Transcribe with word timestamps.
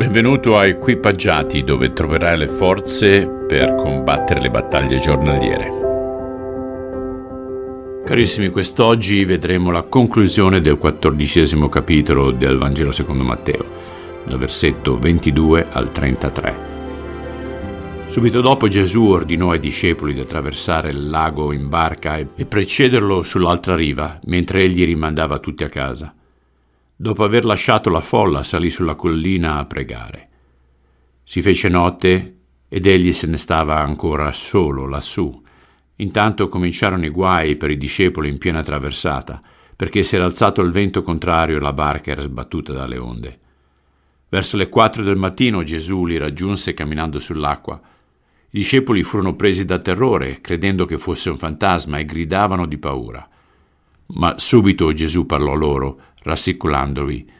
Benvenuto 0.00 0.56
a 0.56 0.64
Equipaggiati 0.64 1.62
dove 1.62 1.92
troverai 1.92 2.38
le 2.38 2.48
forze 2.48 3.28
per 3.46 3.74
combattere 3.74 4.40
le 4.40 4.48
battaglie 4.48 4.98
giornaliere. 4.98 5.70
Carissimi, 8.06 8.48
quest'oggi 8.48 9.26
vedremo 9.26 9.70
la 9.70 9.82
conclusione 9.82 10.62
del 10.62 10.78
quattordicesimo 10.78 11.68
capitolo 11.68 12.30
del 12.30 12.56
Vangelo 12.56 12.92
secondo 12.92 13.24
Matteo, 13.24 13.62
dal 14.24 14.38
versetto 14.38 14.98
22 14.98 15.66
al 15.70 15.92
33. 15.92 16.54
Subito 18.06 18.40
dopo 18.40 18.68
Gesù 18.68 19.02
ordinò 19.04 19.50
ai 19.50 19.60
discepoli 19.60 20.14
di 20.14 20.20
attraversare 20.20 20.88
il 20.88 21.10
lago 21.10 21.52
in 21.52 21.68
barca 21.68 22.16
e 22.16 22.46
precederlo 22.46 23.22
sull'altra 23.22 23.76
riva, 23.76 24.18
mentre 24.24 24.62
egli 24.62 24.82
rimandava 24.86 25.38
tutti 25.40 25.62
a 25.62 25.68
casa. 25.68 26.14
Dopo 27.02 27.24
aver 27.24 27.46
lasciato 27.46 27.88
la 27.88 28.02
folla, 28.02 28.44
salì 28.44 28.68
sulla 28.68 28.94
collina 28.94 29.56
a 29.56 29.64
pregare. 29.64 30.28
Si 31.24 31.40
fece 31.40 31.70
notte 31.70 32.40
ed 32.68 32.84
egli 32.84 33.10
se 33.12 33.26
ne 33.26 33.38
stava 33.38 33.78
ancora 33.78 34.30
solo 34.32 34.86
lassù. 34.86 35.42
Intanto 35.96 36.50
cominciarono 36.50 37.06
i 37.06 37.08
guai 37.08 37.56
per 37.56 37.70
i 37.70 37.78
discepoli 37.78 38.28
in 38.28 38.36
piena 38.36 38.62
traversata, 38.62 39.40
perché 39.74 40.02
si 40.02 40.14
era 40.14 40.26
alzato 40.26 40.60
il 40.60 40.72
vento 40.72 41.00
contrario 41.00 41.56
e 41.56 41.60
la 41.60 41.72
barca 41.72 42.10
era 42.10 42.20
sbattuta 42.20 42.74
dalle 42.74 42.98
onde. 42.98 43.38
Verso 44.28 44.58
le 44.58 44.68
quattro 44.68 45.02
del 45.02 45.16
mattino 45.16 45.62
Gesù 45.62 46.04
li 46.04 46.18
raggiunse 46.18 46.74
camminando 46.74 47.18
sull'acqua. 47.18 47.80
I 47.80 48.58
discepoli 48.58 49.02
furono 49.04 49.36
presi 49.36 49.64
da 49.64 49.78
terrore, 49.78 50.42
credendo 50.42 50.84
che 50.84 50.98
fosse 50.98 51.30
un 51.30 51.38
fantasma, 51.38 51.96
e 51.96 52.04
gridavano 52.04 52.66
di 52.66 52.76
paura. 52.76 53.26
Ma 54.12 54.38
subito 54.38 54.92
Gesù 54.92 55.26
parlò 55.26 55.54
loro, 55.54 56.00
rassicurandovi. 56.22 57.30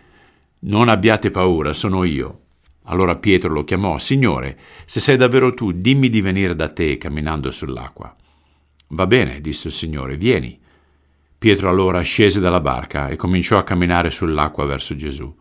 Non 0.61 0.89
abbiate 0.89 1.31
paura, 1.31 1.73
sono 1.73 2.05
io. 2.05 2.39
Allora 2.85 3.17
Pietro 3.17 3.53
lo 3.53 3.65
chiamò, 3.65 3.99
Signore, 3.99 4.59
se 4.85 5.01
sei 5.01 5.17
davvero 5.17 5.55
tu, 5.55 5.73
dimmi 5.73 6.09
di 6.09 6.21
venire 6.21 6.55
da 6.55 6.69
te 6.69 6.97
camminando 6.99 7.51
sull'acqua. 7.51 8.15
Va 8.89 9.07
bene, 9.07 9.41
disse 9.41 9.69
il 9.69 9.75
Signore, 9.75 10.17
vieni. 10.17 10.59
Pietro 11.39 11.71
allora 11.71 12.01
scese 12.03 12.41
dalla 12.41 12.61
barca 12.61 13.09
e 13.09 13.17
cominciò 13.17 13.57
a 13.57 13.63
camminare 13.63 14.11
sull'acqua 14.11 14.67
verso 14.67 14.95
Gesù. 14.95 15.35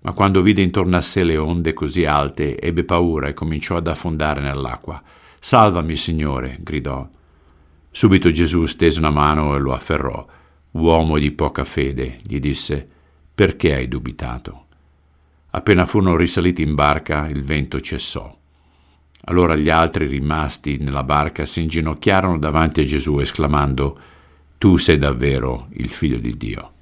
Ma 0.00 0.12
quando 0.12 0.40
vide 0.40 0.62
intorno 0.62 0.96
a 0.96 1.02
sé 1.02 1.24
le 1.24 1.36
onde 1.36 1.74
così 1.74 2.04
alte, 2.04 2.58
ebbe 2.60 2.84
paura 2.84 3.28
e 3.28 3.34
cominciò 3.34 3.76
ad 3.76 3.88
affondare 3.88 4.40
nell'acqua. 4.40 5.02
Salvami, 5.38 5.96
Signore, 5.96 6.58
gridò. 6.60 7.06
Subito 7.90 8.30
Gesù 8.30 8.66
stese 8.66 8.98
una 8.98 9.10
mano 9.10 9.56
e 9.56 9.58
lo 9.58 9.72
afferrò. 9.72 10.24
Uomo 10.78 11.18
di 11.18 11.30
poca 11.30 11.64
fede, 11.64 12.18
gli 12.22 12.38
disse, 12.38 12.86
perché 13.34 13.74
hai 13.74 13.88
dubitato? 13.88 14.66
Appena 15.52 15.86
furono 15.86 16.16
risaliti 16.16 16.60
in 16.60 16.74
barca, 16.74 17.26
il 17.28 17.42
vento 17.42 17.80
cessò. 17.80 18.36
Allora 19.24 19.56
gli 19.56 19.70
altri 19.70 20.06
rimasti 20.06 20.76
nella 20.76 21.02
barca 21.02 21.46
si 21.46 21.62
inginocchiarono 21.62 22.38
davanti 22.38 22.80
a 22.82 22.84
Gesù, 22.84 23.18
esclamando, 23.20 23.98
Tu 24.58 24.76
sei 24.76 24.98
davvero 24.98 25.68
il 25.72 25.88
figlio 25.88 26.18
di 26.18 26.36
Dio. 26.36 26.72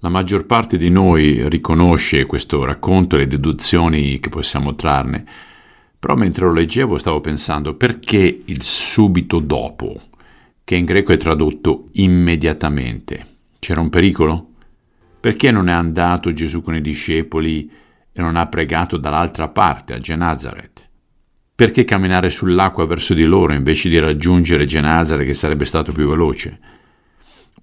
La 0.00 0.08
maggior 0.08 0.44
parte 0.44 0.76
di 0.76 0.90
noi 0.90 1.48
riconosce 1.48 2.26
questo 2.26 2.64
racconto 2.64 3.14
e 3.14 3.18
le 3.20 3.26
deduzioni 3.28 4.18
che 4.18 4.28
possiamo 4.28 4.74
trarne, 4.74 5.24
però 5.96 6.16
mentre 6.16 6.46
lo 6.46 6.52
leggevo 6.52 6.98
stavo 6.98 7.20
pensando 7.20 7.74
perché 7.74 8.42
il 8.44 8.62
subito 8.62 9.38
dopo 9.38 10.02
che 10.68 10.76
in 10.76 10.84
greco 10.84 11.14
è 11.14 11.16
tradotto 11.16 11.86
immediatamente. 11.92 13.24
C'era 13.58 13.80
un 13.80 13.88
pericolo? 13.88 14.50
Perché 15.18 15.50
non 15.50 15.70
è 15.70 15.72
andato 15.72 16.34
Gesù 16.34 16.60
con 16.60 16.74
i 16.74 16.82
discepoli 16.82 17.70
e 18.12 18.20
non 18.20 18.36
ha 18.36 18.48
pregato 18.48 18.98
dall'altra 18.98 19.48
parte, 19.48 19.94
a 19.94 19.98
Genazaret? 19.98 20.86
Perché 21.54 21.86
camminare 21.86 22.28
sull'acqua 22.28 22.84
verso 22.84 23.14
di 23.14 23.24
loro 23.24 23.54
invece 23.54 23.88
di 23.88 23.98
raggiungere 23.98 24.66
Genazaret 24.66 25.24
che 25.24 25.32
sarebbe 25.32 25.64
stato 25.64 25.90
più 25.92 26.06
veloce? 26.06 26.58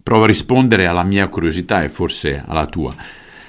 Prova 0.01 0.23
a 0.23 0.27
rispondere 0.27 0.87
alla 0.87 1.03
mia 1.03 1.27
curiosità 1.27 1.83
e 1.83 1.89
forse 1.89 2.43
alla 2.43 2.65
tua. 2.65 2.95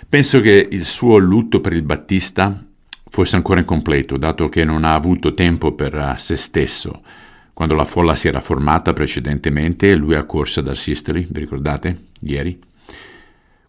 Penso 0.07 0.43
che 0.43 0.69
il 0.71 0.85
suo 0.85 1.17
lutto 1.17 1.63
per 1.63 1.73
il 1.73 1.83
Battista 1.83 2.63
fosse 3.09 3.37
ancora 3.37 3.61
incompleto, 3.61 4.19
dato 4.19 4.51
che 4.51 4.67
non 4.67 4.85
ha 4.85 4.93
avuto 4.93 5.33
tempo 5.33 5.73
per 5.73 6.17
se 6.19 6.37
stesso 6.37 7.01
quando 7.57 7.75
la 7.75 7.87
folla 7.87 8.15
si 8.15 8.29
era 8.29 8.41
formata 8.41 8.93
precedentemente, 8.93 9.95
lui 9.95 10.15
accorse 10.15 10.61
ad 10.61 10.69
assisterli, 10.69 11.27
vi 11.31 11.41
ricordate, 11.41 12.09
ieri? 12.21 12.61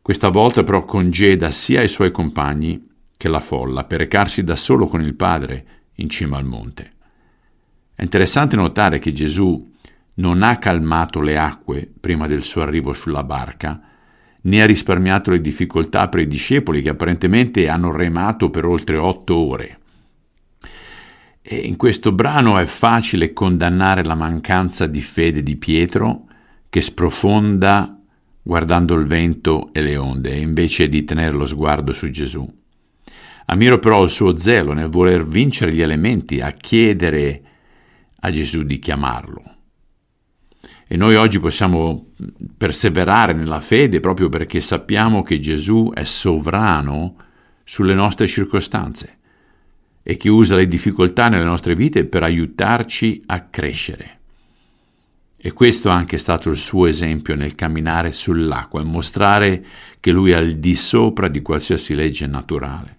Questa 0.02 0.28
volta 0.28 0.62
però 0.64 0.84
congeda 0.84 1.52
sia 1.52 1.82
i 1.82 1.88
suoi 1.88 2.12
compagni 2.12 2.86
che 3.16 3.30
la 3.30 3.40
folla 3.40 3.86
per 3.86 4.00
recarsi 4.00 4.44
da 4.44 4.58
solo 4.58 4.88
con 4.88 5.02
il 5.02 5.14
Padre 5.14 5.66
in 5.96 6.10
cima 6.10 6.36
al 6.36 6.44
monte. 6.44 6.92
È 7.96 8.04
interessante 8.04 8.58
notare 8.58 9.00
che 9.00 9.14
Gesù 9.14 9.72
non 10.16 10.44
ha 10.44 10.58
calmato 10.58 11.22
le 11.22 11.38
acque 11.38 11.90
prima 11.98 12.28
del 12.28 12.44
suo 12.44 12.64
arrivo 12.64 12.92
sulla 12.92 13.24
barca, 13.24 13.82
né 14.42 14.62
ha 14.62 14.66
risparmiato 14.66 15.32
le 15.32 15.40
difficoltà 15.40 16.10
per 16.10 16.20
i 16.20 16.28
discepoli 16.28 16.82
che 16.82 16.90
apparentemente 16.90 17.70
hanno 17.70 17.94
remato 17.94 18.50
per 18.50 18.66
oltre 18.66 18.98
otto 18.98 19.38
ore. 19.38 19.80
E 21.50 21.56
in 21.56 21.78
questo 21.78 22.12
brano 22.12 22.58
è 22.58 22.66
facile 22.66 23.32
condannare 23.32 24.04
la 24.04 24.16
mancanza 24.16 24.86
di 24.86 25.00
fede 25.00 25.44
di 25.44 25.56
Pietro, 25.56 26.26
che 26.68 26.82
sprofonda 26.82 27.98
guardando 28.42 28.96
il 28.96 29.06
vento 29.06 29.70
e 29.72 29.82
le 29.82 29.96
onde, 29.96 30.36
invece 30.36 30.90
di 30.90 31.06
tenere 31.06 31.32
lo 31.32 31.46
sguardo 31.46 31.94
su 31.94 32.10
Gesù. 32.10 32.46
Ammiro 33.46 33.80
però 33.80 34.04
il 34.04 34.10
suo 34.10 34.36
zelo 34.36 34.74
nel 34.74 34.90
voler 34.90 35.26
vincere 35.26 35.72
gli 35.72 35.82
elementi, 35.82 36.42
a 36.42 36.52
chiedere 36.52 37.42
a 38.20 38.30
Gesù 38.30 38.64
di 38.64 38.78
chiamarlo. 38.78 39.44
E 40.86 40.98
noi 40.98 41.16
oggi 41.16 41.40
possiamo 41.40 42.08
perseverare 42.58 43.32
nella 43.32 43.62
fede 43.62 44.02
proprio 44.02 44.28
perché 44.28 44.60
sappiamo 44.60 45.24
che 45.24 45.40
Gesù 45.40 45.94
è 45.94 46.04
sovrano 46.04 47.16
sulle 47.64 47.94
nostre 47.94 48.28
circostanze 48.28 49.18
e 50.10 50.16
che 50.16 50.30
usa 50.30 50.56
le 50.56 50.68
difficoltà 50.68 51.28
nelle 51.28 51.44
nostre 51.44 51.76
vite 51.76 52.06
per 52.06 52.24
aiutarci 52.24 53.24
a 53.26 53.42
crescere. 53.42 54.20
E 55.36 55.52
questo 55.52 55.90
è 55.90 55.92
anche 55.92 56.18
stato 56.18 56.50
il 56.50 56.56
suo 56.56 56.86
esempio 56.86 57.36
nel 57.36 57.56
camminare 57.56 58.14
sull'acqua, 58.14 58.82
mostrare 58.84 59.66
che 60.00 60.12
lui 60.12 60.32
è 60.32 60.36
al 60.36 60.54
di 60.54 60.76
sopra 60.76 61.28
di 61.28 61.42
qualsiasi 61.42 61.94
legge 61.94 62.26
naturale. 62.26 62.98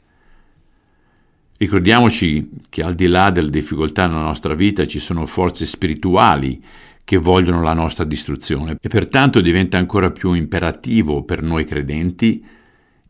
Ricordiamoci 1.57 2.51
che 2.69 2.83
al 2.83 2.95
di 2.95 3.07
là 3.07 3.31
delle 3.31 3.49
difficoltà 3.49 4.07
nella 4.07 4.21
nostra 4.21 4.53
vita 4.53 4.87
ci 4.87 4.99
sono 5.01 5.25
forze 5.25 5.65
spirituali 5.65 6.63
che 7.05 7.17
vogliono 7.17 7.63
la 7.63 7.73
nostra 7.73 8.05
distruzione 8.05 8.77
e 8.79 8.89
pertanto 8.89 9.41
diventa 9.41 9.79
ancora 9.79 10.11
più 10.11 10.35
imperativo 10.35 11.23
per 11.23 11.41
noi 11.41 11.65
credenti 11.65 12.45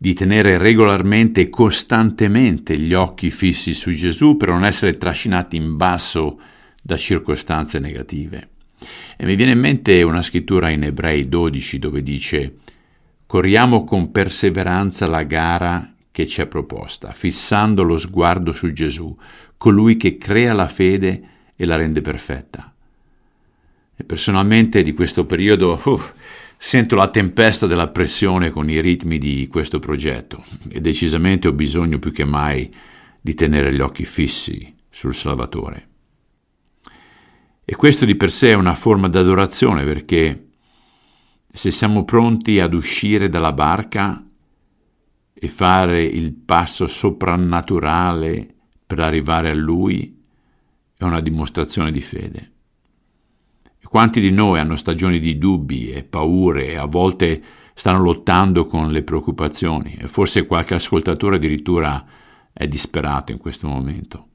di 0.00 0.14
tenere 0.14 0.58
regolarmente 0.58 1.40
e 1.40 1.50
costantemente 1.50 2.78
gli 2.78 2.94
occhi 2.94 3.32
fissi 3.32 3.74
su 3.74 3.90
Gesù 3.90 4.36
per 4.36 4.48
non 4.48 4.64
essere 4.64 4.96
trascinati 4.96 5.56
in 5.56 5.76
basso 5.76 6.38
da 6.80 6.96
circostanze 6.96 7.80
negative. 7.80 8.50
E 9.16 9.26
mi 9.26 9.34
viene 9.34 9.52
in 9.52 9.58
mente 9.58 10.00
una 10.02 10.22
scrittura 10.22 10.70
in 10.70 10.84
Ebrei 10.84 11.28
12 11.28 11.80
dove 11.80 12.04
dice 12.04 12.58
Corriamo 13.26 13.84
con 13.84 14.12
perseveranza 14.12 15.08
la 15.08 15.24
gara 15.24 15.92
che 16.12 16.26
ci 16.26 16.40
è 16.40 16.46
proposta, 16.46 17.12
fissando 17.12 17.82
lo 17.82 17.98
sguardo 17.98 18.52
su 18.52 18.72
Gesù, 18.72 19.14
colui 19.56 19.96
che 19.96 20.16
crea 20.16 20.54
la 20.54 20.68
fede 20.68 21.22
e 21.54 21.66
la 21.66 21.76
rende 21.76 22.00
perfetta. 22.00 22.72
E 23.94 24.04
personalmente 24.04 24.82
di 24.82 24.94
questo 24.94 25.26
periodo 25.26 25.80
uh, 25.84 26.00
Sento 26.60 26.96
la 26.96 27.08
tempesta 27.08 27.66
della 27.66 27.88
pressione 27.88 28.50
con 28.50 28.68
i 28.68 28.80
ritmi 28.80 29.18
di 29.18 29.46
questo 29.46 29.78
progetto 29.78 30.44
e 30.68 30.80
decisamente 30.80 31.46
ho 31.46 31.52
bisogno 31.52 32.00
più 32.00 32.12
che 32.12 32.24
mai 32.24 32.68
di 33.20 33.32
tenere 33.34 33.72
gli 33.72 33.80
occhi 33.80 34.04
fissi 34.04 34.74
sul 34.90 35.14
Salvatore. 35.14 35.88
E 37.64 37.76
questo 37.76 38.04
di 38.04 38.16
per 38.16 38.32
sé 38.32 38.50
è 38.50 38.54
una 38.54 38.74
forma 38.74 39.08
d'adorazione 39.08 39.84
perché 39.84 40.48
se 41.50 41.70
siamo 41.70 42.04
pronti 42.04 42.58
ad 42.58 42.74
uscire 42.74 43.28
dalla 43.28 43.52
barca 43.52 44.26
e 45.32 45.48
fare 45.48 46.02
il 46.02 46.34
passo 46.34 46.88
soprannaturale 46.88 48.54
per 48.84 48.98
arrivare 48.98 49.50
a 49.50 49.54
Lui, 49.54 50.22
è 50.96 51.04
una 51.04 51.20
dimostrazione 51.20 51.92
di 51.92 52.00
fede. 52.00 52.52
Quanti 53.88 54.20
di 54.20 54.30
noi 54.30 54.58
hanno 54.58 54.76
stagioni 54.76 55.18
di 55.18 55.38
dubbi 55.38 55.90
e 55.90 56.04
paure 56.04 56.68
e 56.68 56.76
a 56.76 56.84
volte 56.84 57.42
stanno 57.72 58.02
lottando 58.02 58.66
con 58.66 58.90
le 58.90 59.02
preoccupazioni 59.02 59.96
e 59.98 60.08
forse 60.08 60.44
qualche 60.44 60.74
ascoltatore 60.74 61.36
addirittura 61.36 62.04
è 62.52 62.68
disperato 62.68 63.32
in 63.32 63.38
questo 63.38 63.66
momento. 63.66 64.26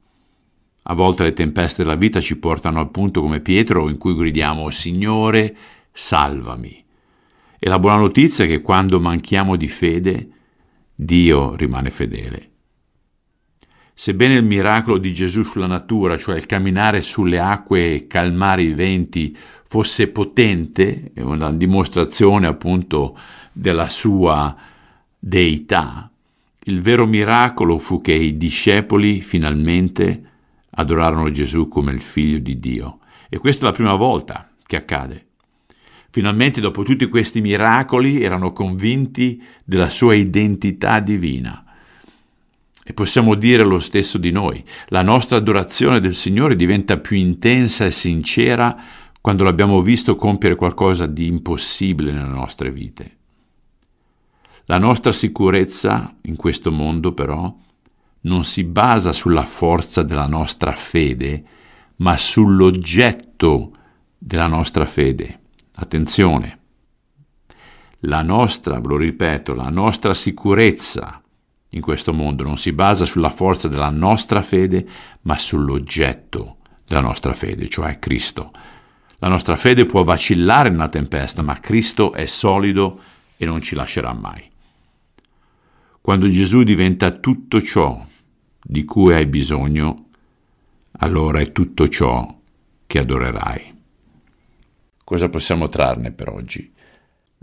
A 0.82 0.94
volte 0.94 1.22
le 1.22 1.34
tempeste 1.34 1.84
della 1.84 1.94
vita 1.94 2.20
ci 2.20 2.36
portano 2.36 2.80
al 2.80 2.90
punto 2.90 3.20
come 3.20 3.38
Pietro 3.38 3.88
in 3.88 3.96
cui 3.96 4.16
gridiamo 4.16 4.70
Signore, 4.70 5.56
salvami. 5.92 6.84
E 7.56 7.68
la 7.68 7.78
buona 7.78 7.98
notizia 7.98 8.44
è 8.44 8.48
che 8.48 8.60
quando 8.60 8.98
manchiamo 8.98 9.54
di 9.54 9.68
fede, 9.68 10.28
Dio 10.96 11.54
rimane 11.54 11.90
fedele 11.90 12.53
Sebbene 13.94 14.34
il 14.34 14.44
miracolo 14.44 14.98
di 14.98 15.14
Gesù 15.14 15.42
sulla 15.42 15.66
natura, 15.66 16.16
cioè 16.16 16.36
il 16.36 16.46
camminare 16.46 17.00
sulle 17.00 17.38
acque 17.38 17.94
e 17.94 18.06
calmare 18.06 18.62
i 18.62 18.74
venti, 18.74 19.36
fosse 19.66 20.08
potente, 20.08 21.12
è 21.14 21.20
una 21.20 21.52
dimostrazione 21.52 22.46
appunto 22.46 23.16
della 23.52 23.88
sua 23.88 24.54
deità, 25.18 26.10
il 26.66 26.80
vero 26.80 27.06
miracolo 27.06 27.78
fu 27.78 28.00
che 28.00 28.14
i 28.14 28.38
discepoli 28.38 29.20
finalmente 29.20 30.22
adorarono 30.70 31.30
Gesù 31.30 31.68
come 31.68 31.92
il 31.92 32.00
figlio 32.00 32.38
di 32.38 32.58
Dio. 32.58 33.00
E 33.28 33.36
questa 33.36 33.64
è 33.64 33.68
la 33.68 33.74
prima 33.74 33.94
volta 33.94 34.48
che 34.66 34.76
accade. 34.76 35.26
Finalmente, 36.08 36.62
dopo 36.62 36.82
tutti 36.82 37.06
questi 37.08 37.42
miracoli, 37.42 38.22
erano 38.22 38.52
convinti 38.52 39.42
della 39.62 39.90
sua 39.90 40.14
identità 40.14 41.00
divina. 41.00 41.63
E 42.86 42.92
possiamo 42.92 43.34
dire 43.34 43.64
lo 43.64 43.78
stesso 43.78 44.18
di 44.18 44.30
noi. 44.30 44.62
La 44.88 45.00
nostra 45.00 45.38
adorazione 45.38 46.00
del 46.00 46.14
Signore 46.14 46.54
diventa 46.54 46.98
più 46.98 47.16
intensa 47.16 47.86
e 47.86 47.90
sincera 47.90 48.76
quando 49.22 49.42
l'abbiamo 49.42 49.80
visto 49.80 50.16
compiere 50.16 50.54
qualcosa 50.54 51.06
di 51.06 51.26
impossibile 51.26 52.12
nelle 52.12 52.28
nostre 52.28 52.70
vite. 52.70 53.16
La 54.66 54.76
nostra 54.76 55.12
sicurezza 55.12 56.14
in 56.22 56.36
questo 56.36 56.70
mondo, 56.70 57.14
però, 57.14 57.56
non 58.20 58.44
si 58.44 58.64
basa 58.64 59.12
sulla 59.12 59.44
forza 59.46 60.02
della 60.02 60.26
nostra 60.26 60.72
fede, 60.72 61.42
ma 61.96 62.18
sull'oggetto 62.18 63.72
della 64.18 64.46
nostra 64.46 64.84
fede. 64.84 65.40
Attenzione, 65.76 66.58
la 68.00 68.20
nostra, 68.20 68.78
ve 68.78 68.88
lo 68.88 68.96
ripeto, 68.98 69.54
la 69.54 69.70
nostra 69.70 70.12
sicurezza 70.12 71.23
in 71.74 71.80
questo 71.80 72.12
mondo 72.12 72.44
non 72.44 72.56
si 72.56 72.72
basa 72.72 73.04
sulla 73.04 73.30
forza 73.30 73.68
della 73.68 73.90
nostra 73.90 74.42
fede, 74.42 74.86
ma 75.22 75.36
sull'oggetto 75.36 76.58
della 76.86 77.00
nostra 77.00 77.34
fede, 77.34 77.68
cioè 77.68 77.98
Cristo. 77.98 78.52
La 79.18 79.28
nostra 79.28 79.56
fede 79.56 79.84
può 79.84 80.04
vacillare 80.04 80.68
nella 80.70 80.88
tempesta, 80.88 81.42
ma 81.42 81.58
Cristo 81.58 82.12
è 82.12 82.26
solido 82.26 83.00
e 83.36 83.44
non 83.44 83.60
ci 83.60 83.74
lascerà 83.74 84.12
mai. 84.12 84.48
Quando 86.00 86.28
Gesù 86.28 86.62
diventa 86.62 87.10
tutto 87.10 87.60
ciò 87.60 88.06
di 88.62 88.84
cui 88.84 89.14
hai 89.14 89.26
bisogno, 89.26 90.08
allora 90.98 91.40
è 91.40 91.50
tutto 91.50 91.88
ciò 91.88 92.40
che 92.86 92.98
adorerai. 92.98 93.72
Cosa 95.02 95.28
possiamo 95.28 95.68
trarne 95.68 96.12
per 96.12 96.28
oggi? 96.28 96.72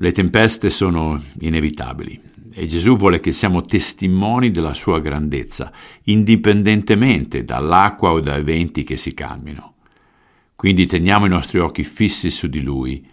Le 0.02 0.12
tempeste 0.14 0.72
sono 0.72 1.22
inevitabili 1.42 2.20
e 2.54 2.66
Gesù 2.66 2.98
vuole 2.98 3.20
che 3.20 3.32
siamo 3.32 3.62
testimoni 3.62 4.50
della 4.50 4.74
sua 4.74 5.00
grandezza, 5.00 5.72
indipendentemente 6.06 7.46
dall'acqua 7.46 8.10
o 8.10 8.20
dai 8.20 8.42
venti 8.42 8.84
che 8.84 8.98
si 8.98 9.14
calmino. 9.14 9.76
Quindi 10.56 10.88
teniamo 10.88 11.28
i 11.28 11.30
nostri 11.30 11.60
occhi 11.60 11.84
fissi 11.84 12.32
su 12.32 12.48
di 12.48 12.64
Lui, 12.64 13.06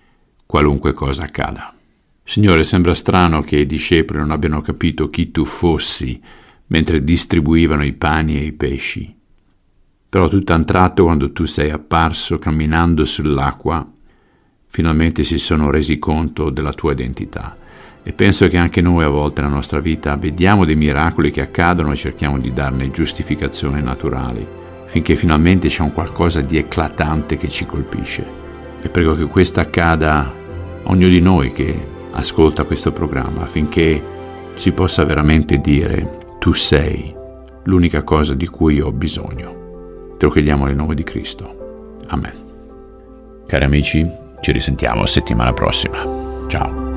qualunque 0.47 0.95
cosa 0.95 1.25
accada. 1.25 1.77
Signore, 2.25 2.65
sembra 2.65 2.95
strano 2.95 3.43
che 3.43 3.59
i 3.59 3.67
discepoli 3.67 4.21
non 4.21 4.31
abbiano 4.31 4.63
capito 4.63 5.11
chi 5.11 5.31
tu 5.31 5.45
fossi 5.45 6.19
mentre 6.69 7.05
distribuivano 7.05 7.85
i 7.85 7.93
pani 7.93 8.39
e 8.39 8.45
i 8.45 8.53
pesci. 8.53 9.15
Però 10.09 10.27
un 10.33 10.65
tratto, 10.65 11.05
quando 11.05 11.33
tu 11.33 11.45
sei 11.45 11.69
apparso 11.71 12.39
camminando 12.39 13.05
sull'acqua, 13.05 13.93
finalmente 14.69 15.25
si 15.25 15.39
sono 15.39 15.71
resi 15.71 15.99
conto 15.99 16.51
della 16.51 16.73
tua 16.73 16.93
identità. 16.93 17.57
E 18.03 18.13
penso 18.13 18.49
che 18.49 18.57
anche 18.57 18.81
noi 18.81 19.05
a 19.05 19.09
volte 19.09 19.43
nella 19.43 19.55
nostra 19.55 19.81
vita 19.81 20.17
vediamo 20.17 20.65
dei 20.65 20.77
miracoli 20.77 21.31
che 21.31 21.43
accadono 21.43 21.93
e 21.93 21.97
cerchiamo 21.97 22.39
di 22.39 22.53
darne 22.53 22.91
giustificazioni 22.91 23.83
naturali, 23.83 24.47
finché 24.87 25.17
finalmente 25.17 25.69
c'è 25.69 25.83
un 25.83 25.93
qualcosa 25.93 26.41
di 26.41 26.57
eclatante 26.57 27.37
che 27.37 27.49
ci 27.49 27.67
colpisce. 27.67 28.25
E 28.81 28.89
prego 28.89 29.15
che 29.15 29.25
questo 29.25 29.61
accada 29.61 30.21
a 30.21 30.33
ognuno 30.85 31.09
di 31.09 31.21
noi 31.21 31.53
che 31.53 31.97
ascolta 32.13 32.65
questo 32.65 32.93
programma, 32.93 33.43
affinché 33.43 34.03
si 34.55 34.73
possa 34.73 35.05
veramente 35.05 35.59
dire 35.59 36.37
tu 36.39 36.53
sei 36.53 37.15
l'unica 37.65 38.03
cosa 38.03 38.35
di 38.35 38.47
cui 38.47 38.81
ho 38.81 38.93
bisogno. 38.93 40.15
Te 40.17 40.25
lo 40.25 40.33
chiediamo 40.33 40.65
nel 40.65 40.77
nome 40.77 40.95
di 40.95 41.05
Cristo. 41.05 41.97
Amen. 42.09 42.35
Cari 43.47 43.65
amici, 43.65 44.27
ci 44.41 44.53
risentiamo 44.53 45.07
settimana 45.07 45.53
prossima. 45.53 45.99
Ciao. 46.49 46.88